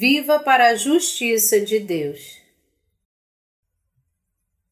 [0.00, 2.38] Viva para a justiça de Deus.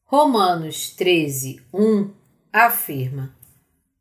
[0.03, 2.11] Romanos 13, 1
[2.51, 3.37] afirma: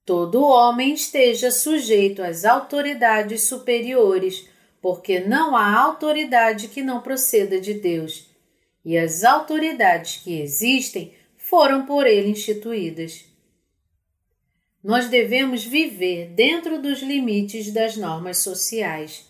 [0.07, 4.49] Todo homem esteja sujeito às autoridades superiores,
[4.81, 8.27] porque não há autoridade que não proceda de Deus,
[8.83, 13.27] e as autoridades que existem foram por ele instituídas.
[14.83, 19.28] Nós devemos viver dentro dos limites das normas sociais.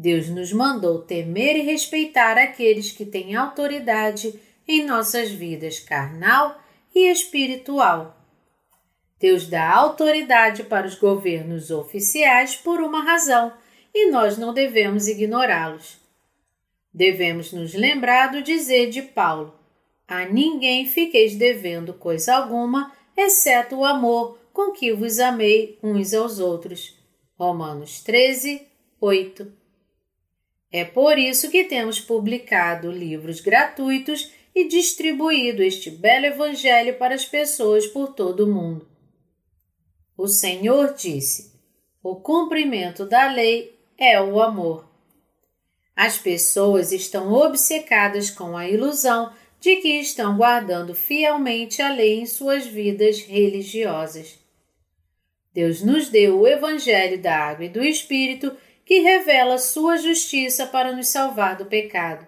[0.00, 6.56] Deus nos mandou temer e respeitar aqueles que têm autoridade em nossas vidas carnal
[6.94, 8.16] e espiritual.
[9.18, 13.52] Deus dá autoridade para os governos oficiais por uma razão
[13.92, 15.98] e nós não devemos ignorá-los.
[16.94, 19.52] Devemos nos lembrar do dizer de Paulo:
[20.06, 26.38] A ninguém fiqueis devendo coisa alguma, exceto o amor com que vos amei uns aos
[26.38, 26.96] outros.
[27.36, 28.62] Romanos 13,
[29.00, 29.57] 8.
[30.70, 37.24] É por isso que temos publicado livros gratuitos e distribuído este belo Evangelho para as
[37.24, 38.86] pessoas por todo o mundo.
[40.16, 41.52] O Senhor disse:
[42.02, 44.86] O cumprimento da lei é o amor.
[45.96, 52.26] As pessoas estão obcecadas com a ilusão de que estão guardando fielmente a lei em
[52.26, 54.38] suas vidas religiosas.
[55.52, 58.56] Deus nos deu o Evangelho da Água e do Espírito
[58.88, 62.26] que revela sua justiça para nos salvar do pecado.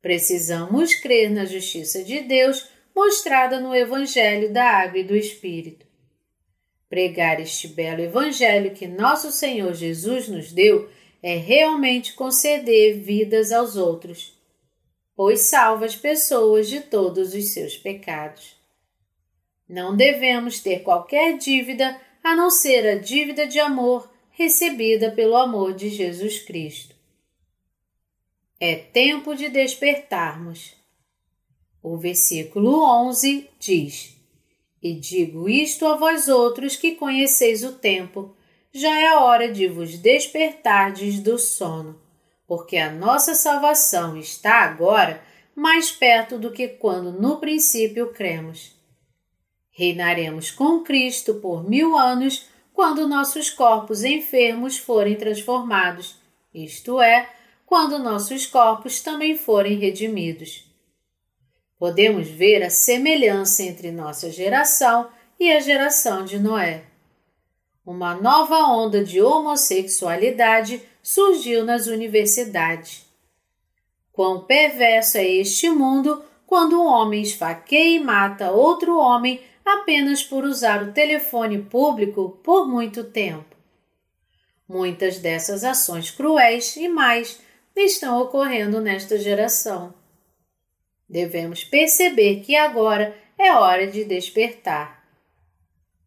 [0.00, 2.66] Precisamos crer na justiça de Deus
[2.96, 5.84] mostrada no Evangelho da Água e do Espírito.
[6.88, 10.88] Pregar este belo Evangelho que nosso Senhor Jesus nos deu
[11.22, 14.40] é realmente conceder vidas aos outros,
[15.14, 18.56] pois salva as pessoas de todos os seus pecados.
[19.68, 25.74] Não devemos ter qualquer dívida a não ser a dívida de amor recebida pelo amor
[25.74, 26.94] de Jesus Cristo.
[28.60, 30.74] É tempo de despertarmos.
[31.82, 34.16] O versículo 11 diz:
[34.80, 38.36] E digo isto a vós outros que conheceis o tempo,
[38.72, 42.00] já é hora de vos despertardes do sono,
[42.46, 45.20] porque a nossa salvação está agora
[45.52, 48.72] mais perto do que quando no princípio cremos.
[49.72, 52.47] Reinaremos com Cristo por mil anos
[52.78, 56.14] quando nossos corpos enfermos forem transformados,
[56.54, 57.28] isto é,
[57.66, 60.64] quando nossos corpos também forem redimidos.
[61.76, 65.08] Podemos ver a semelhança entre nossa geração
[65.40, 66.84] e a geração de Noé.
[67.84, 73.04] Uma nova onda de homossexualidade surgiu nas universidades.
[74.12, 80.44] Quão perverso é este mundo quando um homem esfaqueia e mata outro homem apenas por
[80.44, 83.56] usar o telefone público por muito tempo.
[84.66, 87.40] Muitas dessas ações cruéis e mais
[87.76, 89.94] estão ocorrendo nesta geração.
[91.08, 94.98] Devemos perceber que agora é hora de despertar.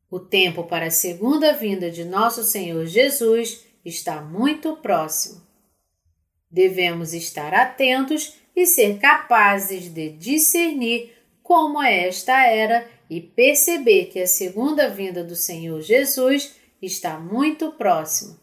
[0.10, 5.42] O tempo para a segunda vinda de nosso Senhor Jesus está muito próximo.
[6.50, 14.22] Devemos estar atentos e ser capazes de discernir como é esta era e perceber que
[14.22, 18.40] a segunda vinda do Senhor Jesus está muito próxima.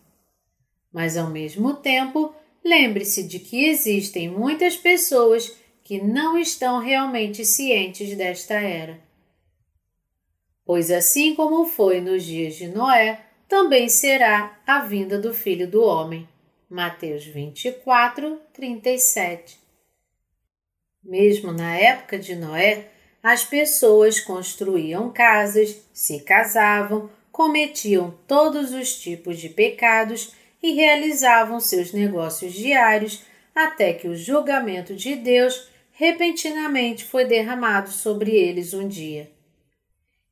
[0.93, 8.15] Mas ao mesmo tempo, lembre-se de que existem muitas pessoas que não estão realmente cientes
[8.15, 9.01] desta era.
[10.67, 15.83] Pois assim como foi nos dias de Noé, também será a vinda do Filho do
[15.83, 16.29] Homem.
[16.69, 19.59] Mateus 24, 37.
[21.03, 29.39] Mesmo na época de Noé, as pessoas construíam casas, se casavam, cometiam todos os tipos
[29.39, 33.23] de pecados e realizavam seus negócios diários
[33.55, 39.31] até que o julgamento de Deus repentinamente foi derramado sobre eles um dia.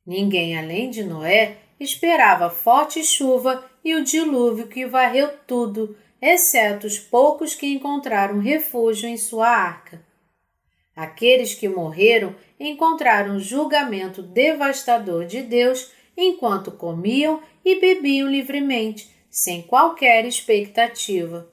[0.05, 6.97] Ninguém além de Noé esperava forte chuva e o dilúvio que varreu tudo, exceto os
[6.97, 10.06] poucos que encontraram refúgio em sua arca.
[10.97, 20.25] Aqueles que morreram encontraram julgamento devastador de Deus enquanto comiam e bebiam livremente, sem qualquer
[20.25, 21.47] expectativa.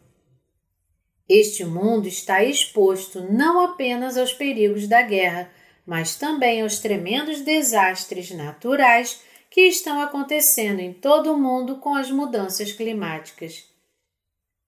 [1.29, 5.53] Este mundo está exposto não apenas aos perigos da guerra,
[5.87, 9.21] mas também aos tremendos desastres naturais
[9.51, 13.69] que estão acontecendo em todo o mundo com as mudanças climáticas.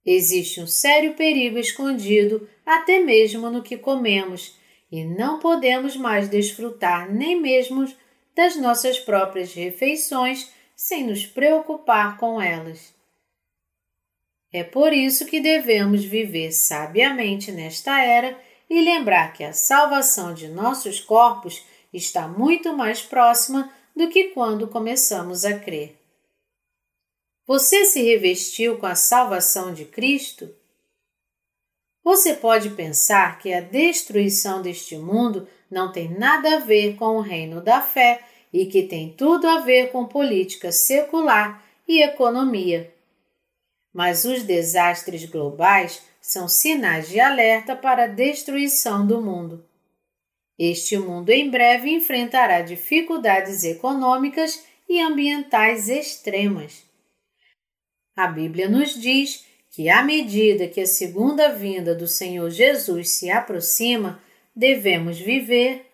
[0.04, 4.54] Existe um sério perigo escondido até mesmo no que comemos
[4.90, 7.86] e não podemos mais desfrutar nem mesmo
[8.34, 12.94] das nossas próprias refeições sem nos preocupar com elas.
[14.52, 18.38] É por isso que devemos viver sabiamente nesta era
[18.68, 24.68] e lembrar que a salvação de nossos corpos está muito mais próxima do que quando
[24.68, 25.96] começamos a crer.
[27.46, 30.52] Você se revestiu com a salvação de Cristo?
[32.06, 37.20] Você pode pensar que a destruição deste mundo não tem nada a ver com o
[37.20, 38.22] reino da fé
[38.52, 42.94] e que tem tudo a ver com política secular e economia.
[43.92, 49.68] Mas os desastres globais são sinais de alerta para a destruição do mundo.
[50.56, 56.84] Este mundo em breve enfrentará dificuldades econômicas e ambientais extremas.
[58.14, 59.44] A Bíblia nos diz
[59.76, 64.18] que, à medida que a segunda vinda do Senhor Jesus se aproxima,
[64.54, 65.84] devemos viver.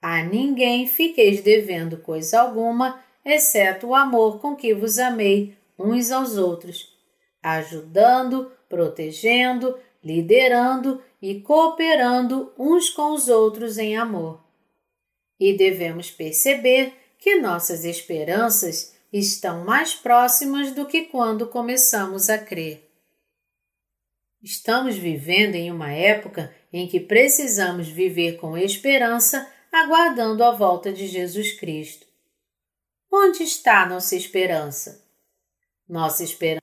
[0.00, 6.36] A ninguém fiqueis devendo coisa alguma, exceto o amor com que vos amei uns aos
[6.36, 6.96] outros,
[7.42, 14.40] ajudando, protegendo, liderando e cooperando uns com os outros em amor.
[15.40, 22.85] E devemos perceber que nossas esperanças estão mais próximas do que quando começamos a crer.
[24.46, 31.08] Estamos vivendo em uma época em que precisamos viver com esperança, aguardando a volta de
[31.08, 32.06] Jesus Cristo.
[33.12, 35.04] Onde está nossa esperança?
[35.88, 36.62] Nossa esperança,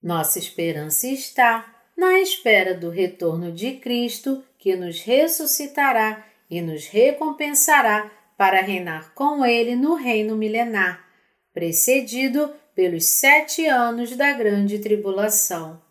[0.00, 8.08] nossa esperança está na espera do retorno de Cristo, que nos ressuscitará e nos recompensará
[8.38, 11.04] para reinar com Ele no reino milenar,
[11.52, 15.89] precedido pelos sete anos da grande tribulação.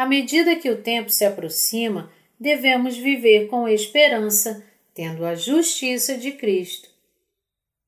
[0.00, 2.10] À medida que o tempo se aproxima,
[2.40, 4.64] devemos viver com esperança,
[4.94, 6.88] tendo a justiça de Cristo.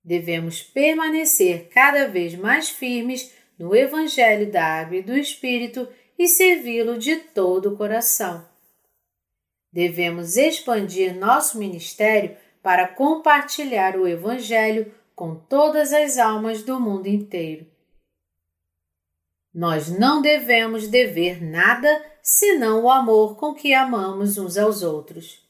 [0.05, 5.89] Devemos permanecer cada vez mais firmes no Evangelho da Água e do Espírito
[6.19, 8.47] e servi-lo de todo o coração.
[9.73, 17.72] Devemos expandir nosso ministério para compartilhar o Evangelho com todas as almas do mundo inteiro.
[19.55, 25.43] Nós não devemos dever nada senão o amor com que amamos uns aos outros.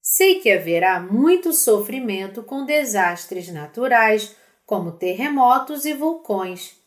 [0.00, 4.34] Sei que haverá muito sofrimento com desastres naturais,
[4.66, 6.82] como terremotos e vulcões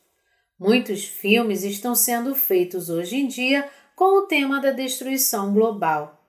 [0.59, 6.19] Muitos filmes estão sendo feitos hoje em dia com o tema da destruição global.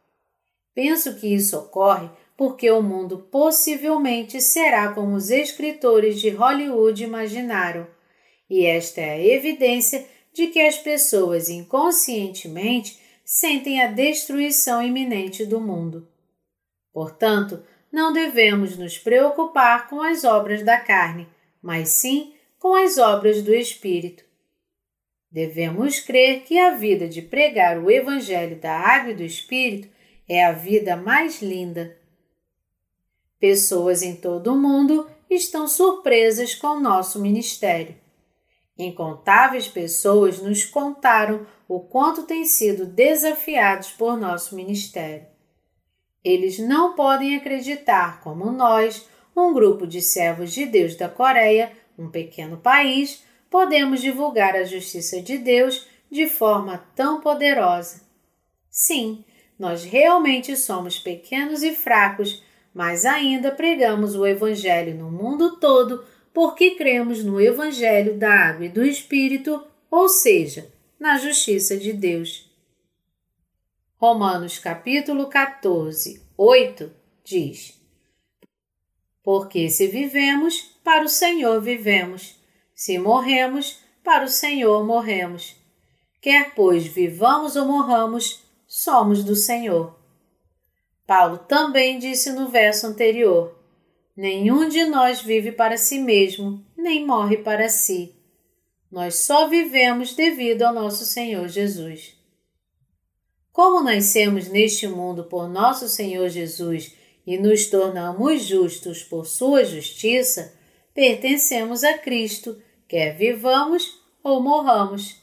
[0.74, 7.86] Penso que isso ocorre porque o mundo possivelmente será como os escritores de Hollywood imaginaram,
[8.48, 15.60] e esta é a evidência de que as pessoas inconscientemente sentem a destruição iminente do
[15.60, 16.08] mundo.
[16.92, 17.62] Portanto,
[17.92, 21.28] não devemos nos preocupar com as obras da carne,
[21.62, 24.24] mas sim com as obras do Espírito.
[25.30, 29.88] Devemos crer que a vida de pregar o Evangelho da Água e do Espírito
[30.28, 31.96] é a vida mais linda.
[33.38, 37.94] Pessoas em todo o mundo estão surpresas com nosso ministério.
[38.78, 45.26] Incontáveis pessoas nos contaram o quanto têm sido desafiados por nosso ministério.
[46.22, 52.08] Eles não podem acreditar como nós, um grupo de servos de Deus da Coreia, um
[52.08, 58.02] pequeno país, podemos divulgar a justiça de Deus de forma tão poderosa.
[58.70, 59.24] Sim,
[59.58, 62.42] nós realmente somos pequenos e fracos,
[62.72, 68.68] mas ainda pregamos o Evangelho no mundo todo porque cremos no Evangelho da Água e
[68.68, 72.48] do Espírito, ou seja, na justiça de Deus.
[73.96, 76.92] Romanos capítulo 14, 8
[77.24, 77.80] diz:
[79.22, 82.36] Porque se vivemos, para o Senhor vivemos.
[82.74, 85.56] Se morremos, para o Senhor morremos.
[86.20, 89.98] Quer, pois, vivamos ou morramos, somos do Senhor.
[91.06, 93.57] Paulo também disse no verso anterior:
[94.18, 98.16] Nenhum de nós vive para si mesmo, nem morre para si.
[98.90, 102.16] Nós só vivemos devido ao nosso Senhor Jesus.
[103.52, 110.52] Como nascemos neste mundo por nosso Senhor Jesus e nos tornamos justos por Sua justiça,
[110.92, 115.22] pertencemos a Cristo, quer vivamos ou morramos.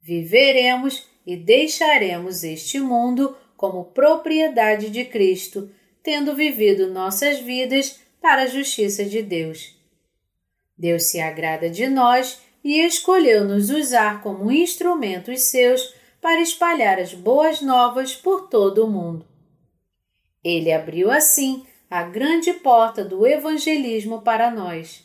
[0.00, 5.70] Viveremos e deixaremos este mundo como propriedade de Cristo,
[6.08, 9.78] tendo vivido nossas vidas para a justiça de Deus.
[10.74, 17.12] Deus se agrada de nós e escolheu nos usar como instrumentos seus para espalhar as
[17.12, 19.26] boas novas por todo o mundo.
[20.42, 25.04] Ele abriu assim a grande porta do evangelismo para nós.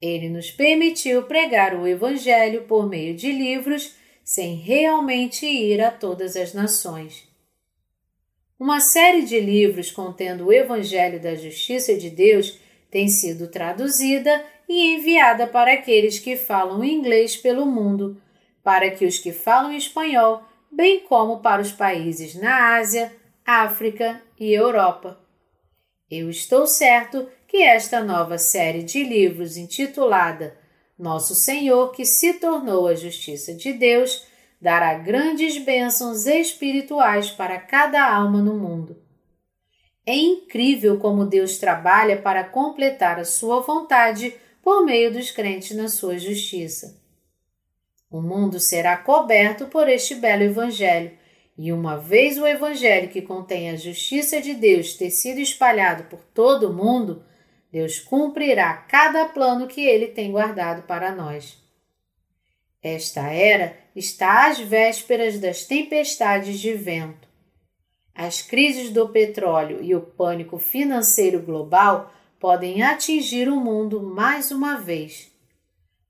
[0.00, 6.36] Ele nos permitiu pregar o Evangelho por meio de livros sem realmente ir a todas
[6.36, 7.28] as nações.
[8.60, 12.58] Uma série de livros contendo o Evangelho da Justiça de Deus
[12.90, 18.20] tem sido traduzida e enviada para aqueles que falam inglês pelo mundo,
[18.62, 23.10] para que os que falam espanhol, bem como para os países na Ásia,
[23.46, 25.18] África e Europa.
[26.10, 30.54] Eu estou certo que esta nova série de livros intitulada
[30.98, 34.28] Nosso Senhor que se tornou a justiça de Deus
[34.60, 38.96] dará grandes bênçãos espirituais para cada alma no mundo.
[40.06, 45.88] É incrível como Deus trabalha para completar a sua vontade por meio dos crentes na
[45.88, 47.00] sua justiça.
[48.10, 51.12] O mundo será coberto por este belo Evangelho,
[51.56, 56.20] e uma vez o Evangelho que contém a justiça de Deus ter sido espalhado por
[56.34, 57.22] todo o mundo,
[57.70, 61.56] Deus cumprirá cada plano que ele tem guardado para nós.
[62.82, 67.28] Esta era está às vésperas das tempestades de vento.
[68.14, 74.76] As crises do petróleo e o pânico financeiro global podem atingir o mundo mais uma
[74.76, 75.30] vez.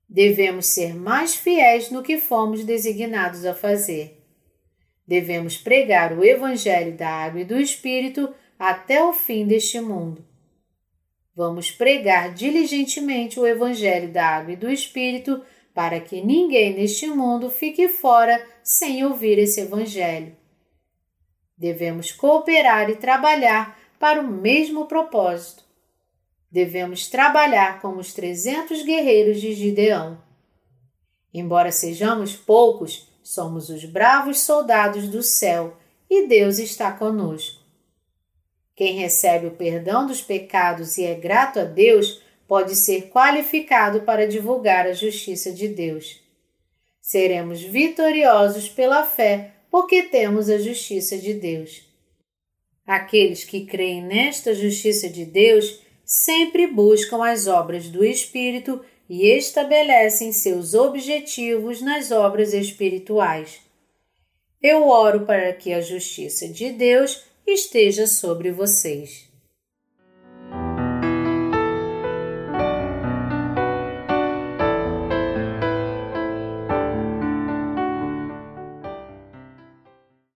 [0.07, 4.21] Devemos ser mais fiéis no que fomos designados a fazer.
[5.05, 10.25] Devemos pregar o Evangelho da Água e do Espírito até o fim deste mundo.
[11.35, 15.41] Vamos pregar diligentemente o Evangelho da Água e do Espírito
[15.81, 20.35] para que ninguém neste mundo fique fora sem ouvir esse Evangelho.
[21.57, 25.63] Devemos cooperar e trabalhar para o mesmo propósito.
[26.51, 30.21] Devemos trabalhar como os trezentos guerreiros de Gideão.
[31.33, 37.59] Embora sejamos poucos, somos os bravos soldados do céu e Deus está conosco.
[38.75, 42.21] Quem recebe o perdão dos pecados e é grato a Deus
[42.51, 46.19] pode ser qualificado para divulgar a justiça de Deus.
[46.99, 51.81] Seremos vitoriosos pela fé porque temos a justiça de Deus.
[52.85, 60.33] Aqueles que creem nesta justiça de Deus sempre buscam as obras do Espírito e estabelecem
[60.33, 63.61] seus objetivos nas obras espirituais.
[64.61, 69.30] Eu oro para que a justiça de Deus esteja sobre vocês.